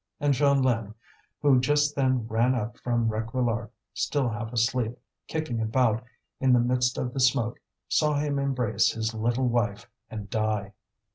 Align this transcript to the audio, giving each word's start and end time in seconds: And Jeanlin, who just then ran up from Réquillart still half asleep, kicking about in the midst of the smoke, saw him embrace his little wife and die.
And 0.19 0.33
Jeanlin, 0.33 0.95
who 1.43 1.59
just 1.59 1.95
then 1.95 2.27
ran 2.27 2.55
up 2.55 2.75
from 2.79 3.07
Réquillart 3.07 3.69
still 3.93 4.29
half 4.29 4.51
asleep, 4.51 4.97
kicking 5.27 5.61
about 5.61 6.03
in 6.39 6.53
the 6.53 6.59
midst 6.59 6.97
of 6.97 7.13
the 7.13 7.19
smoke, 7.19 7.59
saw 7.87 8.15
him 8.17 8.39
embrace 8.39 8.89
his 8.93 9.13
little 9.13 9.47
wife 9.47 9.87
and 10.09 10.27
die. 10.27 10.73